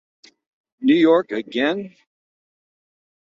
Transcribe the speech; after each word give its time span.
New 0.79 0.95
York 0.95 1.31
again. 1.31 1.95